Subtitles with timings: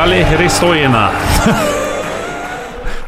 [0.00, 1.10] Gali Hristojina.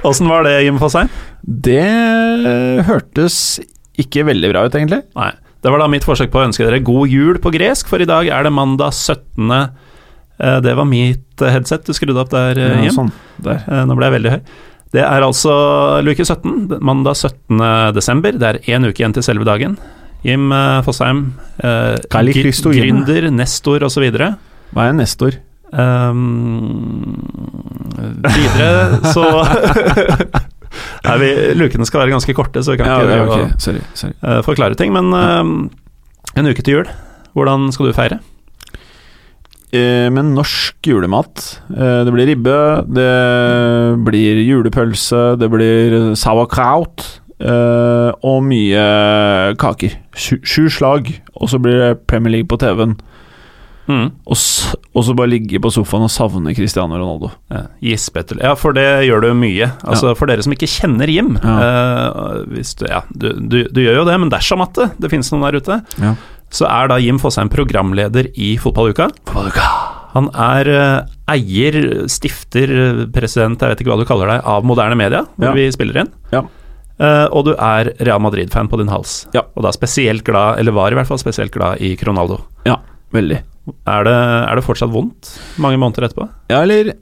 [0.02, 1.08] Åssen var det, Jim Fosheim?
[1.40, 3.36] Det eh, hørtes
[3.96, 4.98] ikke veldig bra ut, egentlig.
[5.16, 5.30] Nei.
[5.64, 8.06] Det var da mitt forsøk på å ønske dere god jul på gresk, for i
[8.10, 9.54] dag er det mandag 17.
[9.56, 12.82] Eh, Det var mitt eh, headset du skrudde opp der, Jim.
[12.84, 13.08] Ja, sånn.
[13.46, 13.62] Der.
[13.88, 14.42] Nå ble jeg veldig høy.
[14.92, 15.54] Det er altså
[16.04, 17.62] luke 17, mandag 17.
[17.96, 18.36] desember.
[18.36, 19.78] Det er én uke igjen til selve dagen.
[20.28, 21.24] Jim eh, Fosheim,
[21.56, 24.10] eh, gründer, nestor osv.
[24.12, 25.40] Hva er nestor?
[25.72, 27.16] Um,
[28.26, 29.24] videre så
[31.02, 33.48] Nei, vi, Lukene skal være ganske korte, så vi kan Ja, ikke okay.
[33.60, 33.80] Sorry.
[33.96, 34.12] sorry.
[34.20, 34.92] eh, forklare ting.
[34.94, 36.92] Men uh, en uke til jul,
[37.36, 38.20] hvordan skal du feire?
[39.72, 41.42] Eh, med norsk julemat.
[41.72, 42.56] Eh, det blir ribbe,
[42.92, 47.06] det blir julepølse, det blir sauerkraut
[47.40, 48.82] eh, og mye
[49.60, 49.96] kaker.
[50.12, 51.08] Sju, sju slag,
[51.40, 52.98] og så blir det Premier League på TV-en.
[53.90, 54.12] Mm.
[54.30, 54.36] Og,
[54.94, 57.32] og så bare ligge på sofaen og savne Cristiano Ronaldo.
[57.50, 59.72] Ja, Ja, for det gjør du mye.
[59.82, 64.02] Altså For dere som ikke kjenner Jim eh, hvis du, ja, du, du, du gjør
[64.02, 66.14] jo det, men dersom at det, det finnes noen der ute, Ja.
[66.52, 69.10] så er da Jim Fosheim programleder i Fotballuka.
[70.12, 71.78] Han er uh, eier,
[72.12, 72.68] stifter,
[73.14, 75.54] president, jeg vet ikke hva du kaller deg, av moderne media, hvor Ja.
[75.56, 76.10] vi spiller inn.
[76.34, 76.42] Ja.
[77.00, 79.22] Uh, og du er Real Madrid-fan på din hals.
[79.34, 79.46] Ja.
[79.56, 82.42] Og da spesielt glad, eller var i hvert fall spesielt glad i Ronaldo.
[82.68, 82.76] Ja,
[83.16, 83.40] veldig.
[83.62, 85.28] Er det, er det fortsatt vondt
[85.62, 86.24] mange måneder etterpå?
[86.50, 86.96] Ja, eller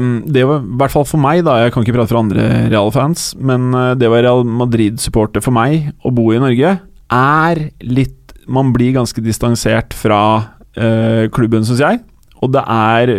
[0.00, 1.58] um, Det var i hvert fall for meg, da.
[1.60, 5.52] Jeg kan ikke prate for andre Real-fans, men eh, det å være Real Madrid-supporter for
[5.52, 6.78] meg, å bo i Norge,
[7.10, 8.16] er litt
[8.50, 12.00] Man blir ganske distansert fra uh, klubben, syns jeg.
[12.40, 13.12] Og det er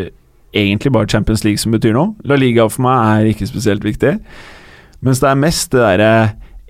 [0.52, 2.16] egentlig bare Champions League som betyr noe.
[2.28, 4.18] La Liga for meg er ikke spesielt viktig.
[5.06, 6.12] Mens det er mest det derre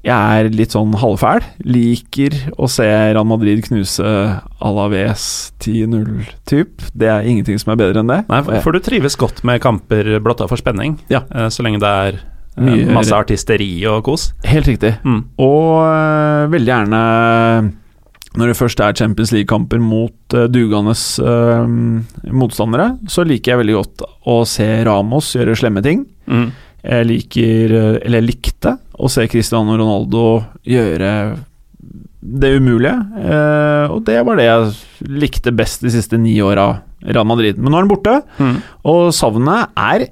[0.02, 1.44] jeg er litt sånn halvfæl.
[1.68, 4.04] Liker å se Real Madrid knuse
[4.62, 5.26] Alaves
[5.62, 6.82] 10-0-typ.
[6.98, 8.22] Det er ingenting som er bedre enn det.
[8.32, 11.22] Nei, for, for du trives godt med kamper blotta for spenning, Ja.
[11.30, 14.32] eh, så lenge det er eh, Mye- masse artisteri og kos.
[14.50, 14.96] Helt riktig.
[15.06, 15.22] Mm.
[15.38, 17.04] Og øh, veldig gjerne
[18.40, 21.66] når det først er Champions League-kamper mot uh, dugende uh,
[22.32, 26.06] motstandere, så liker jeg veldig godt å se Ramos gjøre slemme ting.
[26.32, 26.46] Mm.
[26.82, 27.74] Jeg liker,
[28.06, 30.26] eller jeg likte, å se Cristiano Ronaldo
[30.68, 31.14] gjøre
[32.22, 32.94] det umulige.
[33.18, 36.68] eh, og det var det jeg likte best de siste ni åra
[37.02, 37.58] Real Madrid.
[37.58, 38.62] Men nå er han borte, Mm.
[38.86, 40.08] og savnet er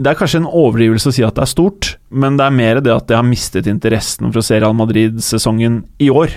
[0.00, 2.80] Det er kanskje en overdrivelse å si at det er stort, men det er mer
[2.80, 6.30] det at jeg har mistet interessen for å se Real Madrid-sesongen i år.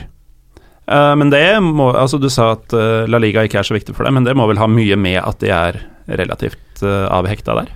[0.88, 3.94] Eh, men det må Altså, du sa at eh, La Liga ikke er så viktig
[3.94, 5.78] for deg, men det må vel ha mye med at de er
[6.09, 7.68] relativt uh, avhekta der?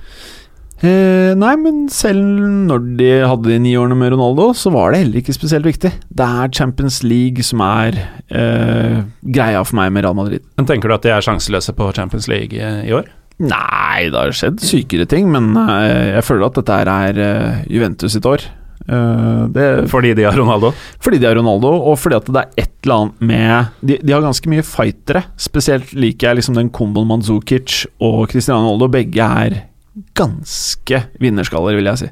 [0.84, 2.19] Eh, nei, men selv
[2.68, 5.94] når de hadde de ni årene med Ronaldo, så var det heller ikke spesielt viktig.
[6.12, 7.96] Det er Champions League som er
[8.28, 10.44] eh, greia for meg med Real Madrid.
[10.59, 13.08] Men tenker du at de er sjanseløse på Champions League eh, i år?
[13.40, 18.13] Nei, det har skjedd sykere ting, men eh, jeg føler at dette er eh, Juventus
[18.16, 18.44] sitt år.
[18.86, 20.69] Eh, det, Fordi de har Ronaldo?
[21.02, 24.13] fordi de har Ronaldo, og fordi at det er et eller annet med De, de
[24.13, 25.24] har ganske mye fightere.
[25.42, 28.92] Spesielt liker jeg liksom den komboen Mandzukic og Cristiano Ronaldo.
[28.94, 29.57] Begge er
[30.17, 32.09] ganske vinnerskaller, vil jeg si.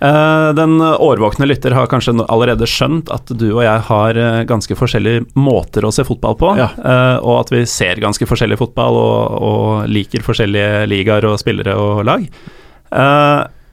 [0.00, 4.76] Eh, den årvåkne lytter har kanskje allerede skjønt at du og jeg har eh, ganske
[4.78, 6.68] forskjellige måter å se fotball på, Ja.
[6.78, 11.74] eh, og at vi ser ganske forskjellig fotball og, og liker forskjellige ligaer og spillere
[11.74, 12.28] og lag.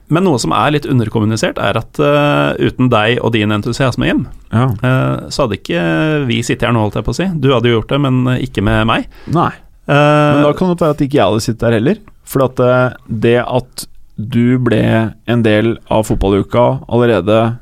[0.08, 4.20] Men noe som er litt underkommunisert, er at uh, uten deg og din entusiasme, Jim,
[4.54, 4.68] Ja.
[4.78, 5.80] uh, så hadde ikke
[6.28, 7.26] vi sittet her nå, holdt jeg på å si.
[7.42, 9.08] Du hadde jo gjort det, men ikke med meg.
[9.34, 9.48] Nei.
[9.90, 9.96] Uh,
[10.38, 11.98] Men da kan det være at ikke jeg hadde sittet der heller.
[12.26, 13.86] For at eh, det at
[14.16, 14.82] du ble
[15.28, 17.58] en del av fotballuka allerede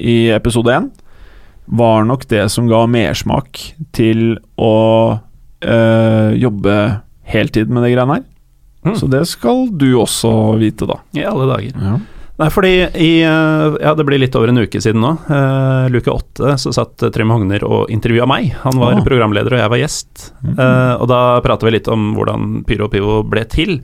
[0.00, 0.88] i episode én,
[1.70, 3.60] var nok det som ga mersmak
[3.94, 4.74] til å
[5.62, 6.76] øh, jobbe
[7.30, 8.24] heltid med de greiene her.
[8.86, 8.96] Mm.
[8.96, 10.98] Så det skal du også vite, da.
[11.14, 11.76] I alle dager.
[11.76, 11.98] Ja.
[12.40, 15.12] Nei, fordi i eh, Ja, det blir litt over en uke siden nå.
[15.28, 18.54] Uh, luke åtte så satt Trym Hogner og intervjua meg.
[18.62, 19.04] Han var oh.
[19.04, 20.30] programleder, og jeg var gjest.
[20.48, 23.76] Eh, og da prata vi litt om hvordan Pyro og Pivo ble til.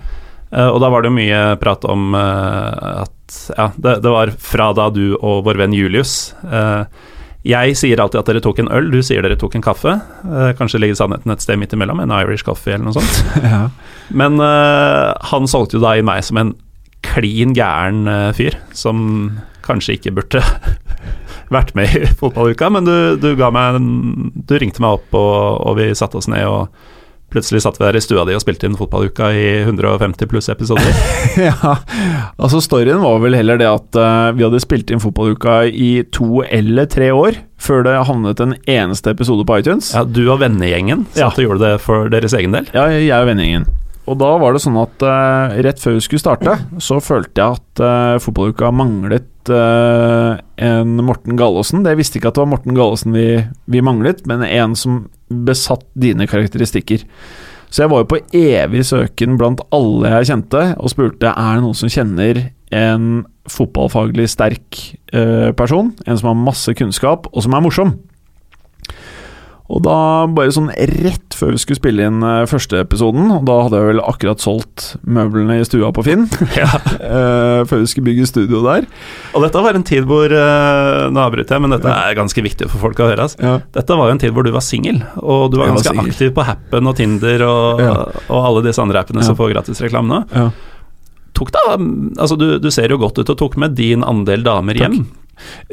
[0.54, 3.12] Uh, og da var det jo mye prat om at
[3.56, 6.12] Ja, det, det var fra da du og vår venn Julius
[7.42, 9.96] Jeg sier alltid at dere tok en øl, du sier dere tok en kaffe.
[10.24, 13.20] Eh, kanskje ligger sannheten et sted midt imellom, en Irish coffee eller noe sånt.
[13.42, 13.66] ja.
[14.14, 16.54] Men eh, han solgte jo da i meg som en
[17.16, 19.06] klin gæren eh, fyr, som
[19.66, 20.42] kanskje ikke burde
[21.54, 23.88] vært med i fotballuka, men du, du meg en,
[24.34, 26.68] Du ringte meg opp, og, og vi satte oss ned, og
[27.32, 30.92] plutselig satt vi der i stua di og spilte inn fotballuka i 150 pluss episoder.
[31.48, 31.72] ja,
[32.38, 36.44] altså storyen var vel heller det at uh, vi hadde spilt inn fotballuka i to
[36.46, 39.90] eller tre år før det havnet en eneste episode på iTunes.
[39.96, 41.26] Ja, du og vennegjengen Ja.
[41.26, 42.70] satt og gjorde det for deres egen del.
[42.76, 43.66] Ja, jeg og vennegjengen.
[44.06, 47.58] Og da var det sånn at uh, rett før vi skulle starte, så følte jeg
[47.58, 51.82] at uh, fotballuka manglet uh, en Morten Gallaasen.
[51.86, 53.26] Jeg visste ikke at det var Morten Gallaasen vi,
[53.66, 57.02] vi manglet, men en som besatt dine karakteristikker.
[57.66, 61.64] Så jeg var jo på evig søken blant alle jeg kjente, og spurte er det
[61.64, 62.44] noen som kjenner
[62.74, 64.78] en fotballfaglig sterk
[65.58, 67.92] person, en som har masse kunnskap, og som er morsom.
[69.66, 69.94] Og da,
[70.30, 73.88] bare sånn rett før vi skulle spille inn eh, første episoden, og da hadde jeg
[73.88, 76.28] vel akkurat solgt møblene i stua på Finn,
[76.60, 76.68] Ja.
[77.00, 78.86] eh, før vi skulle bygge studio der.
[79.34, 82.70] Og dette var en tid hvor eh, Nå avbryter jeg, men dette er ganske viktig
[82.70, 83.26] for folk å høre.
[83.26, 83.42] Altså.
[83.42, 83.56] Ja.
[83.74, 85.96] Dette var jo en tid hvor du var singel, og du var Jeg var ganske
[85.96, 86.14] singel.
[86.14, 87.96] aktiv på Happen og Tinder og, Ja.
[88.30, 89.28] og alle disse andre appene Ja.
[89.32, 90.22] som får gratis reklame nå.
[90.30, 90.48] Ja.
[91.36, 91.66] Tok da,
[92.22, 94.94] altså du, du ser jo godt ut og tok med din andel damer Takk.
[94.94, 95.02] hjem.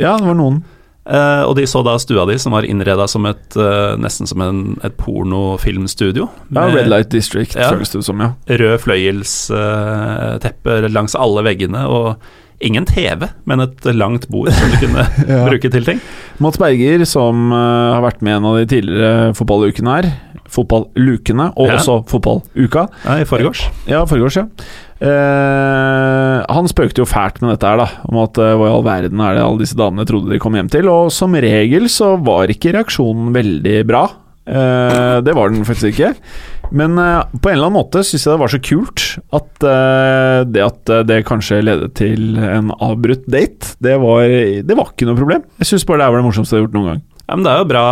[0.01, 0.63] ja, det var noen.
[1.05, 4.39] Eh, og de så da stua di, som var innreda som et uh, nesten som
[4.45, 6.29] en, et pornofilmstudio.
[6.55, 7.71] Ja, Red Light District, Ja.
[7.73, 8.29] føles det som, ja.
[8.47, 12.15] Rød fløyelsteppe langs alle veggene, og
[12.63, 15.43] ingen TV, men et langt bord som du kunne Ja.
[15.49, 15.99] bruke til ting.
[16.43, 20.09] Mats Berger, som eh, har vært med en av de tidligere fotballukene her.
[20.53, 21.79] Fotballukene, og Ja.
[21.81, 22.87] også fotballuka.
[23.05, 23.65] Ja, I forgårs.
[23.89, 24.47] Ja, forgårs, ja.
[25.01, 27.87] Eh, han spøkte jo fælt med dette her, da.
[28.09, 30.57] Om at uh, hva i all verden er det alle disse damene trodde de kom
[30.57, 30.89] hjem til.
[30.91, 34.05] Og som regel så var ikke reaksjonen veldig bra.
[34.43, 36.13] Uh, det var den faktisk ikke.
[36.73, 39.03] Men på en eller annen måte syns jeg det var så kult
[39.37, 39.65] at
[40.49, 44.25] det at det kanskje ledet til en avbrutt date, det var,
[44.65, 45.43] det var ikke noe problem.
[45.61, 47.03] Jeg syns bare det er det morsomste jeg har gjort noen gang.
[47.33, 47.83] Ja, men Det er jo bra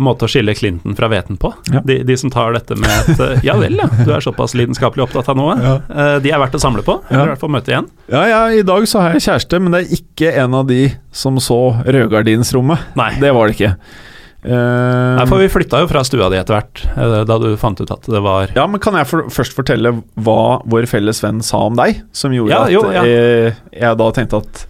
[0.00, 1.50] måte å skille Clinton fra hveten på.
[1.68, 1.82] Ja.
[1.84, 5.04] De, de som tar dette med et eh, Ja vel, ja, du er såpass lidenskapelig
[5.04, 5.56] opptatt av noe.
[5.60, 5.74] Ja.
[5.92, 7.90] Eh, De er verdt å samle på, eller i hvert fall møte igjen.
[8.08, 10.78] Ja, ja, i dag så har jeg kjæreste, men det er ikke en av de
[11.12, 12.94] som så rødgardinsrommet.
[12.96, 13.10] Nei.
[13.20, 13.74] Det var det ikke.
[14.40, 16.80] Uh, Nei, for vi flytta jo fra stua di etter hvert,
[17.28, 20.36] da du fant ut at det var Ja, men Kan jeg for, først fortelle hva
[20.64, 21.98] vår felles venn sa om deg?
[22.16, 23.02] Som gjorde Ja, at jo, ja.
[23.04, 24.62] jeg, jeg da tenkte at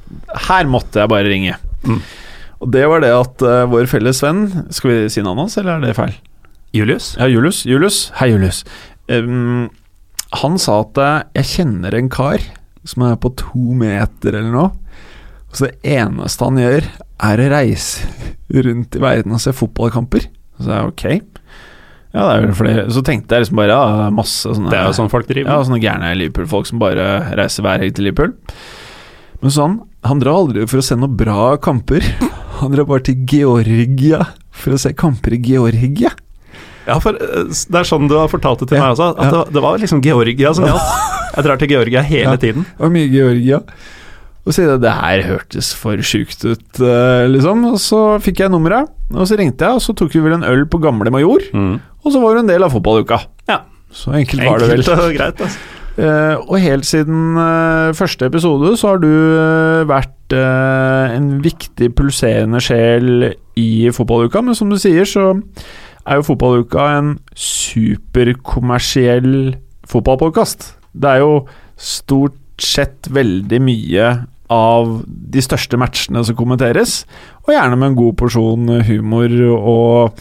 [0.50, 1.54] her måtte jeg bare ringe.
[1.86, 2.02] Mm.
[2.60, 5.78] Og det var det at uh, vår felles venn Skal vi si navnet hans, eller
[5.78, 6.16] er det feil?
[6.76, 7.14] Julius.
[7.18, 7.64] Ja, Julius.
[7.66, 8.12] Julius.
[8.20, 8.62] Hei, Julius.
[9.10, 9.70] Um,
[10.38, 12.44] han sa at uh, jeg kjenner en kar
[12.86, 14.70] som er på to meter eller noe.
[15.50, 16.86] Og så det eneste han gjør,
[17.26, 18.06] er å reise
[18.54, 20.28] rundt i verden og se fotballkamper.
[20.56, 21.04] Så sa jeg ok.
[22.10, 24.88] Ja, det er vel flere Så tenkte jeg liksom bare ja, masse sånne Det er
[24.88, 25.52] jo sånn folk driver.
[25.52, 27.04] ja, sånne gærne Liverpool-folk som bare
[27.38, 28.32] reiser hver helg til Liverpool.
[29.40, 32.06] Men sånn, han drar aldri for å se noen bra kamper.
[32.60, 36.10] Han drar bare til Georgia for å se kamper i Georgia.
[36.88, 39.24] Ja, for eh, det er sånn du har fortalt det til Ja, meg også, at
[39.24, 39.30] ja.
[39.44, 40.92] det, det var liksom Georgia som gjaldt.
[41.36, 42.40] Jeg drar til Georgia hele Ja.
[42.42, 42.64] tiden.
[42.66, 43.60] Det var mye Georgia.
[44.48, 47.60] Og så det her hørtes for sjukt ut, eh, liksom.
[47.70, 50.46] Og så fikk jeg nummeret, og så ringte jeg, og så tok vi vel en
[50.48, 51.44] øl på Gamle Major.
[52.00, 53.20] Og så var du en del av fotballuka.
[53.52, 53.60] Ja.
[53.92, 54.82] Så enkelt var det vel.
[54.96, 55.40] Og greit.
[55.44, 55.58] Altså.
[55.98, 62.60] Eh, og helt siden eh, første episode så har du eh, vært en viktig pulserende
[62.62, 65.34] sjel i fotballuka, men som du sier, så
[66.06, 69.58] er jo fotballuka en superkommersiell
[69.90, 70.78] fotballpodkast.
[70.94, 74.22] Det er jo stort sett veldig mye
[74.54, 77.02] av de største matchene som kommenteres,
[77.42, 80.14] og gjerne med en god porsjon humor og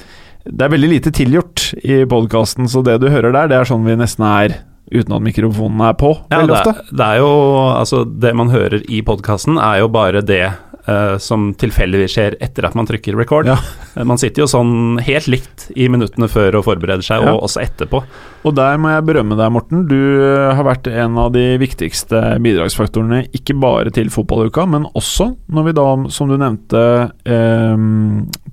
[0.50, 3.86] det er veldig lite tilgjort i podkasten, så det du hører der, det er sånn
[3.86, 4.58] vi nesten er
[4.91, 7.29] uten at mikrofonen er på, Ja, det, det er jo
[7.75, 10.43] Altså, det man hører i podkasten, er jo bare det
[10.89, 13.46] uh, som tilfeldigvis skjer etter at man trykker record.
[13.50, 13.58] Ja.
[13.96, 17.34] Eh, Man sitter jo sånn helt likt i minuttene før og forbereder seg, Ja.
[17.36, 18.01] og også etterpå.
[18.48, 19.86] Og der må jeg berømme deg, Morten.
[19.89, 25.34] Du eh, har vært en av de viktigste bidragsfaktorene, ikke bare til fotballuka, men også
[25.51, 26.84] når vi da, som du nevnte,
[27.25, 27.86] eh,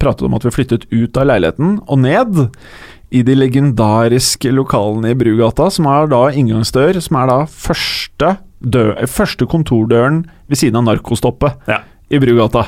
[0.03, 2.49] pratet om at vi flyttet ut av leiligheten og ned
[3.15, 8.89] i de legendariske lokalene i Brugata, som er da inngangsdør, som er da første dø,
[9.07, 11.81] første kontordøren ved siden av narkostoppet Ja.
[12.11, 12.67] i Brugata.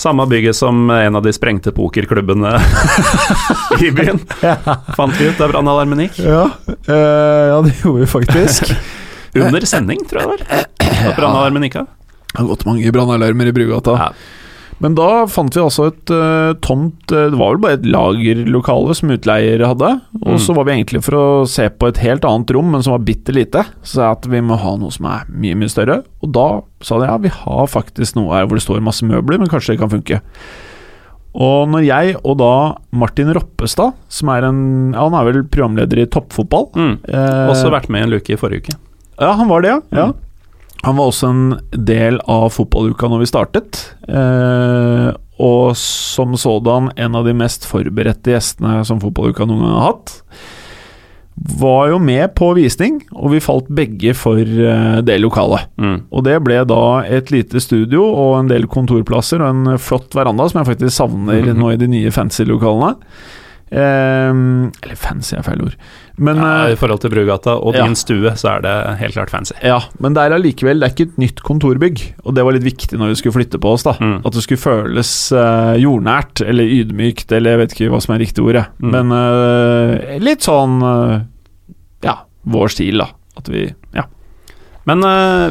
[0.00, 2.54] Samme bygget som en av de sprengte pokerklubbene
[3.84, 4.22] i byen.
[4.96, 6.22] Fant vi ut da brannalarmen gikk.
[6.24, 6.46] Ja,
[6.88, 8.72] uh, ja, det gjorde vi faktisk.
[9.36, 10.68] Under sending, tror jeg det var.
[11.10, 11.90] At brannalarmen gikk av.
[12.30, 13.98] Det har gått mange brannalarmer i Brugata.
[14.00, 14.08] Ja.
[14.80, 18.94] Men da fant vi altså et uh, tomt eh, Det var vel bare et lagerlokale
[18.96, 19.90] som utleier hadde.
[20.22, 20.38] Og Mm.
[20.40, 23.04] så var vi egentlig for å se på et helt annet rom, men som var
[23.04, 23.66] bitte lite.
[23.84, 25.98] Så jeg at vi må ha noe som er mye, mye større.
[26.24, 26.46] Og da
[26.80, 29.74] sa de ja, vi har faktisk noe her hvor det står masse møbler, men kanskje
[29.76, 30.20] det kan funke.
[31.30, 32.52] Og når jeg og da
[32.90, 36.96] Martin Roppestad, som er en ja, Han er vel programleder i toppfotball Mm.
[37.06, 38.78] eh, Også vært med i en luke i forrige uke.
[39.20, 39.80] ja, han var det, ja.
[39.92, 40.06] ja.
[40.08, 40.14] Mm.
[40.82, 41.42] Han var også en
[41.76, 43.80] del av fotballuka når vi startet.
[44.08, 45.10] Eh,
[45.40, 50.14] og som sådan en av de mest forberedte gjestene som fotballuka noen gang har hatt.
[51.60, 55.68] Var jo med på visning, og vi falt begge for eh, det lokalet.
[55.80, 55.98] Mm.
[56.12, 60.48] Og det ble da et lite studio og en del kontorplasser og en flott veranda,
[60.50, 61.56] som jeg faktisk savner Mhm.
[61.60, 62.96] nå i de nye fancy lokalene.
[63.70, 64.30] Eh,
[64.82, 65.76] eller fancy er feil ord.
[66.20, 67.84] Men Ja, eh, I forhold til Brugata og ja.
[67.86, 69.54] din stue, så er det helt klart fancy.
[69.62, 72.66] Ja, men det er allikevel Det er ikke et nytt kontorbygg, og det var litt
[72.66, 73.86] viktig når vi skulle flytte på oss.
[73.86, 74.20] da Mm.
[74.26, 78.18] At det skulle føles eh, jordnært, eller ydmykt, eller jeg vet ikke hva som er
[78.24, 78.66] riktig ordet.
[78.82, 78.90] Mm.
[78.90, 81.20] Men eh, litt sånn eh,
[82.02, 83.10] Ja, vår stil, da.
[83.38, 84.04] At vi Ja.
[84.88, 85.04] Men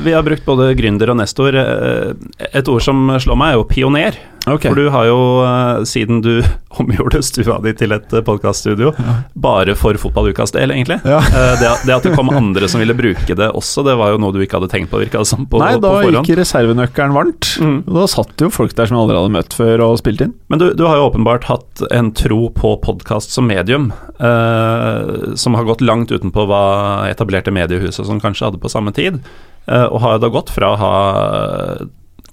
[0.04, 1.54] vi har brukt både gründer og nestor.
[1.56, 4.18] Et ord som slår meg, er jo pioner.
[4.48, 4.68] Ok.
[4.68, 6.44] For du har jo, eh, siden du
[6.80, 8.94] omgjorde stua di til et podkaststudio,
[9.34, 11.00] bare for fotballukas del, egentlig.
[11.08, 11.20] Ja.
[11.20, 14.22] Eh, det, det at det kom andre som ville bruke det også, det var jo
[14.22, 17.16] noe du ikke hadde tenkt på, virka det som, på, Nei, da på gikk reservenøkkelen
[17.16, 17.52] varmt.
[17.60, 17.78] Mm.
[17.90, 20.34] Da satt jo folk der som jeg aldri hadde møtt før og spilt inn.
[20.52, 25.58] Men du, du har jo åpenbart hatt en tro på podkast som medium, eh, som
[25.58, 26.64] har gått langt utenpå hva
[27.10, 29.22] etablerte mediehus og sånn kanskje hadde på samme tid,
[29.68, 30.96] eh, og har da gått fra å ha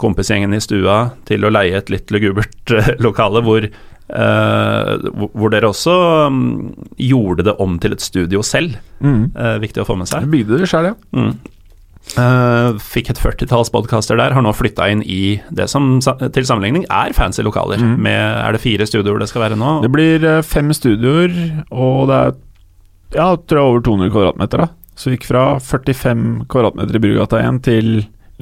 [0.00, 5.70] kompisgjengen i stua til å leie et litt lugubert eh, lokale hvor eh, hvor- dere
[5.72, 5.96] også
[6.30, 6.46] mm,
[7.08, 8.78] gjorde det om til et studio selv.
[9.00, 9.32] Mm.
[9.34, 10.28] Eh, viktig å få med seg.
[10.32, 10.96] bygde det sjøl, ja.
[11.16, 11.34] Mm.
[12.14, 16.84] Uh, fikk et førtitalls podkaster der, har nå flytta inn i det som til sammenligning
[16.86, 17.82] er fancy lokaler.
[17.82, 17.96] Mm.
[18.06, 19.80] Med, er det fire studioer det skal være nå?
[19.82, 21.34] Det blir eh, fem studioer,
[21.74, 22.36] og det er
[23.16, 24.62] ja, tror jeg over 200 kvadratmeter.
[24.62, 27.90] da Så vi gikk fra 45 kvadratmeter i Brugata 1 til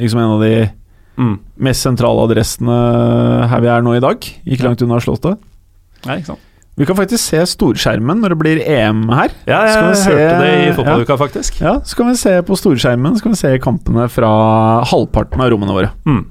[0.01, 0.55] liksom en av de
[1.17, 1.39] Mm.
[1.63, 2.75] mest sentrale adressene
[3.51, 4.19] her vi er nå i dag.
[4.47, 5.39] Ikke langt unna Slottet.
[6.07, 6.51] Nei, ikke sant?
[6.77, 9.31] Vi kan faktisk se storskjermen når det blir EM her.
[9.47, 11.61] Ja, jeg hørte vi se- det i fotballuka, faktisk.
[11.63, 15.51] Ja, Så kan vi se på storskjermen Så kan vi se kampene fra halvparten av
[15.55, 15.91] rommene våre.
[16.05, 16.25] Mm.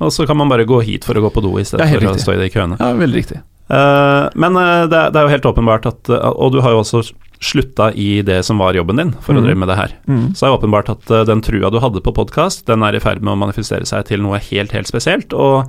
[0.00, 1.88] Og så kan man bare gå hit for å gå på do i stedet Det
[1.88, 2.78] helt for å stå i de køene.
[2.78, 3.40] Ja, veldig riktig.
[3.68, 6.72] Eh, men eh, det, er- det er jo helt åpenbart at eh, Og du har
[6.72, 7.02] jo også
[7.38, 9.44] slutta i det som var jobben din, for å Mhm.
[9.46, 9.92] drive med det her.
[10.08, 10.24] Mm.
[10.34, 13.20] Så er det åpenbart at den trua du hadde på podkast, den er i ferd
[13.22, 15.32] med å manifestere seg til noe helt, helt spesielt.
[15.32, 15.68] Og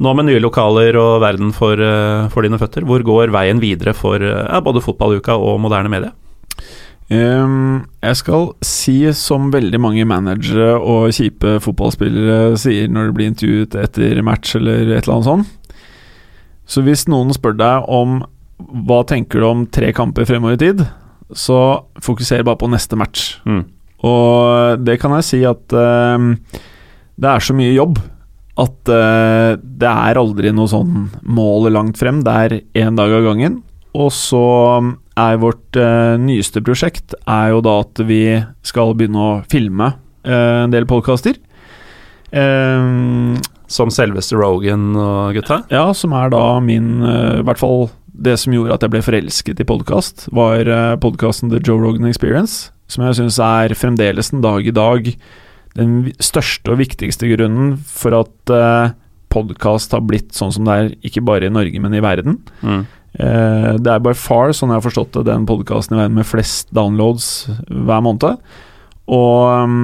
[0.00, 1.74] nå med nye lokaler og verden for,
[2.30, 6.12] for dine føtter, hvor går veien videre for ja, både fotballuka og moderne media?
[7.10, 13.30] Um, jeg skal si som veldig mange managere og kjipe fotballspillere sier når de blir
[13.32, 15.50] intervjuet etter match eller et eller annet sånt.
[16.70, 18.20] Så hvis noen spør deg om
[18.86, 20.84] hva tenker du om tre kamper fremover i tid,
[21.34, 21.58] så
[22.02, 23.40] fokuser bare på neste match.
[23.48, 23.64] Mm.
[24.06, 26.30] Og det kan jeg si at uh,
[27.20, 27.98] det er så mye jobb
[28.60, 32.22] at uh, det er aldri noe sånn mål langt frem.
[32.24, 33.60] Det er én dag av gangen.
[33.96, 34.44] Og så
[35.18, 38.22] er vårt uh, nyeste prosjekt er jo da at vi
[38.66, 41.38] skal begynne å filme eh, en del podkaster.
[43.70, 45.62] Som selveste Rogan og gutta?
[45.70, 47.88] ja, som er da min eh, I hvert fall
[48.20, 52.08] det som gjorde at jeg ble forelsket i podkast, var uh, podkasten The Joe Rogan
[52.10, 52.68] Experience.
[52.90, 55.08] Som jeg syns er fremdeles den dag i dag
[55.78, 58.92] den største og viktigste grunnen for at uh,
[59.30, 62.40] podkast har blitt sånn som det er, ikke bare i Norge, men i verden.
[62.60, 62.82] Mm.
[63.14, 66.28] Uh, det er by far, sånn jeg har forstått det, den podkasten i verden med
[66.28, 67.30] flest downloads
[67.70, 68.42] hver måned.
[69.10, 69.78] Og um,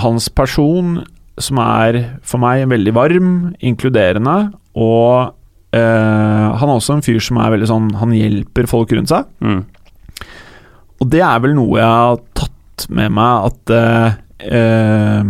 [0.00, 0.98] hans person,
[1.42, 3.32] som er for meg veldig varm,
[3.64, 4.36] inkluderende,
[4.76, 5.34] og
[5.76, 9.28] eh, han er også en fyr som er veldig sånn Han hjelper folk rundt seg.
[9.40, 9.62] Mm.
[11.00, 13.72] Og det er vel noe jeg har tatt med meg, at
[14.52, 15.22] eh,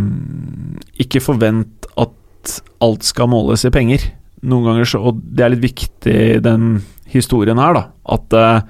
[1.06, 4.10] Ikke forvent at alt skal måles i penger.
[4.46, 6.76] Noen ganger så Og det er litt viktig den
[7.10, 7.84] historien her, da.
[8.16, 8.60] At eh,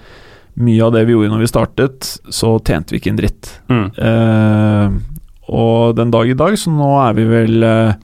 [0.56, 3.52] mye av det vi gjorde når vi startet, så tjente vi ikke en dritt.
[3.72, 3.86] Mm.
[4.08, 5.15] Eh,
[5.46, 7.98] og den dag i dag, så nå er vi vel eh,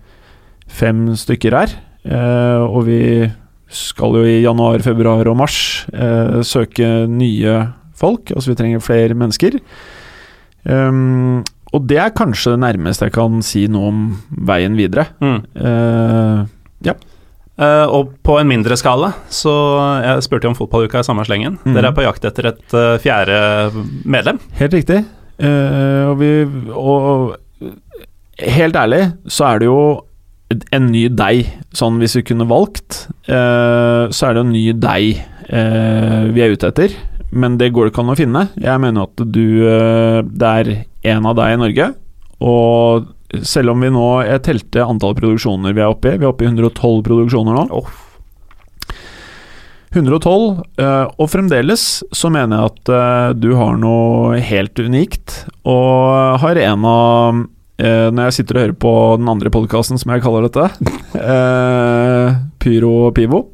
[0.71, 1.77] fem stykker her.
[2.03, 3.03] Eh, og vi
[3.73, 5.57] skal jo i januar, februar og mars
[5.91, 7.57] eh, søke nye
[7.99, 8.35] folk.
[8.35, 9.59] Altså vi trenger flere mennesker.
[10.63, 14.03] Um, og det er kanskje det nærmeste jeg kan si noe om
[14.47, 15.09] veien videre.
[15.25, 15.41] Mm.
[15.57, 16.45] Uh,
[16.87, 16.95] ja.
[17.57, 19.53] Uh, og på en mindre skala, så
[20.05, 21.59] jeg spurte jo om fotballuka i samme slengen.
[21.65, 21.75] Mm.
[21.77, 23.41] Dere er på jakt etter et uh, fjerde
[24.05, 24.41] medlem.
[24.61, 25.03] Helt riktig.
[25.43, 26.33] Eh, og vi
[26.71, 27.35] Og
[28.43, 29.83] helt ærlig så er det jo
[30.77, 35.23] en ny deg, sånn hvis vi kunne valgt, eh, så er det en ny deg
[35.49, 36.93] eh, vi er ute etter.
[37.33, 38.43] Men det går det ikke an å finne.
[38.61, 39.65] Jeg mener at du
[40.29, 40.73] Det er
[41.15, 41.87] en av deg i Norge.
[42.45, 43.09] Og
[43.41, 46.19] selv om vi nå Jeg telte antall produksjoner vi er oppe i.
[46.19, 47.81] Vi er oppe i 112 produksjoner nå.
[49.93, 51.83] 112, eh, og fremdeles
[52.17, 57.43] så mener jeg at eh, du har noe helt unikt, og har en av
[57.77, 60.69] eh, Når jeg sitter og hører på den andre podkasten, som jeg kaller dette,
[62.63, 63.45] Pyro og Pivo,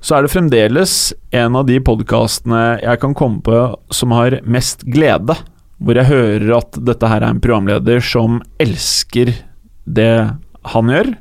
[0.00, 0.96] så er det fremdeles
[1.34, 5.34] en av de podkastene jeg kan komme på som har mest glede.
[5.82, 9.34] Hvor jeg hører at dette her er en programleder som elsker
[9.84, 10.12] det
[10.72, 11.12] han gjør.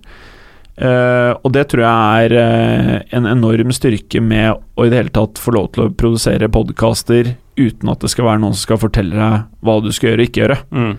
[0.77, 5.13] Eh, og det tror jeg er uh, en enorm styrke med å i det hele
[5.13, 8.81] tatt få lov til å produsere podkaster uten at det skal være noen som skal
[8.83, 10.59] fortelle deg hva du skal gjøre og ikke gjøre.
[10.69, 10.93] Mm.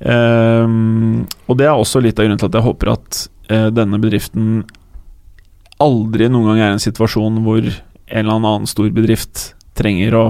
[0.00, 3.22] Uh, og det er også litt av grunnen til at jeg håper at
[3.52, 4.62] eh, denne bedriften
[5.80, 10.24] aldri noen gang er i en situasjon hvor en eller annen stor bedrift trenger å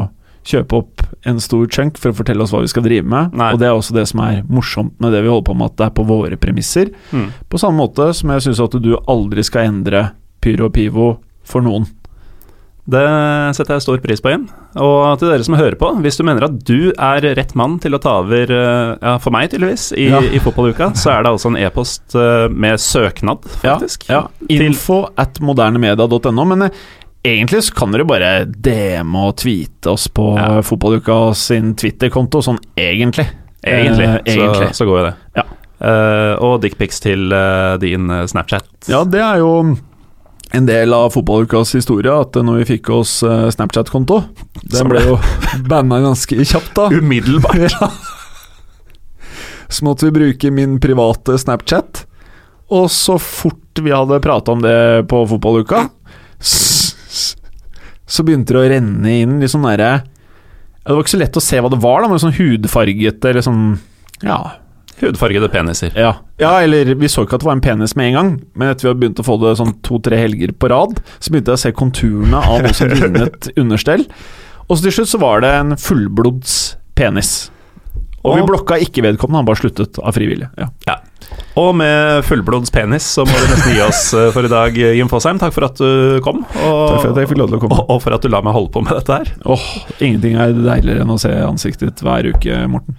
[0.47, 3.35] kjøpe opp en stor chunk for å fortelle oss hva vi skal drive med.
[3.37, 3.51] Nei.
[3.53, 5.77] Og det er også det som er morsomt med det vi holder på med, at
[5.83, 6.93] det er på våre premisser.
[7.13, 7.29] Mm.
[7.53, 10.07] På samme måte som jeg syns at du aldri skal endre
[10.41, 11.09] Pyro og Pivo
[11.45, 11.85] for noen.
[12.91, 13.03] Det
[13.55, 14.47] setter jeg stor pris på, Jim.
[14.81, 17.95] Og til dere som hører på, hvis du mener at du er rett mann til
[17.95, 20.19] å ta over, eh, ja, for meg tydeligvis, i, Ja.
[20.25, 24.09] i fotballuka, så er det altså en e-post eh, med søknad, faktisk.
[24.11, 26.45] Ja, Info at modernemedia.no.
[26.51, 26.71] Men eh,
[27.27, 30.61] egentlig så kan dere bare DM og tweete oss på Ja.
[30.67, 33.29] Fotballuka sin Twitter-konto, sånn egentlig.
[33.65, 34.69] Egentlig, Eh, egentlig.
[34.73, 35.15] Så, så går jo det.
[35.37, 35.45] Ja.
[35.81, 38.67] Uh, og dickpics til uh, din eh, Snapchat.
[38.93, 39.77] Ja, det er jo
[40.53, 43.21] en del av fotballukas historie at når vi fikk oss
[43.55, 44.17] Snapchat-konto
[44.67, 45.15] Den ble jo
[45.71, 46.89] banna ganske kjapt, da.
[46.93, 47.77] Umiddelbart.
[47.81, 47.91] Ja.
[49.71, 52.05] Så måtte vi bruke min private Snapchat.
[52.75, 55.85] Og så fort vi hadde prata om det på fotballuka,
[56.41, 56.80] s- s-
[58.11, 60.01] så begynte det å renne inn litt sånn derre
[60.81, 63.45] Det var ikke så lett å se hva det var, da, men sånn hudfargete eller
[63.47, 63.63] sånn
[64.25, 64.41] Ja.
[65.01, 65.95] Hudfargede peniser.
[65.97, 66.11] Ja.
[66.43, 68.85] ja, eller vi så ikke at det var en penis med en gang, men etter
[68.85, 71.63] vi hadde begynt å få det sånn to-tre helger på rad, så begynte jeg å
[71.63, 74.05] se konturene av noe som lignet understell.
[74.69, 76.59] Og så til slutt så var det en fullblods
[77.01, 77.49] penis.
[78.21, 80.51] Og vi Og- blokka ikke vedkommende, han bare sluttet av frivillig.
[80.61, 80.69] Ja.
[80.91, 80.99] Ja.
[81.59, 85.11] Og med fullblods penis så må du nesten gi oss eh, for i dag, Jim
[85.11, 85.41] Fosheim.
[85.43, 86.45] Takk for at du kom.
[86.47, 87.81] Og, Takk for at jeg fikk lov til å komme.
[87.83, 89.33] Og, og for at du la meg holde på med dette her.
[89.51, 92.99] Åh, ingenting er deiligere enn å se ansiktet ditt hver uke, Morten.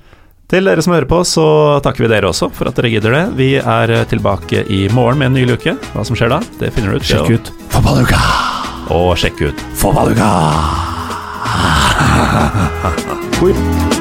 [0.52, 1.46] Til dere som hører på, så
[1.80, 3.24] takker vi dere også for at dere gidder det.
[3.40, 5.78] Vi er eh, tilbake i morgen med en ny luke.
[5.94, 7.08] Hva som skjer da, det finner du ut.
[7.08, 8.20] Sjekk ut Fotballuka!
[8.92, 9.66] Og sjekk ut.
[9.80, 10.28] Fotballuka!
[13.48, 13.56] Oi.